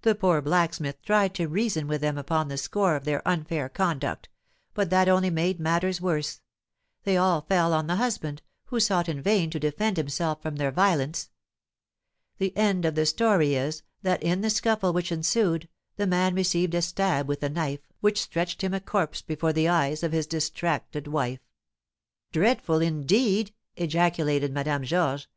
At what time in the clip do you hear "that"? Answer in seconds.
4.90-5.08, 14.02-14.20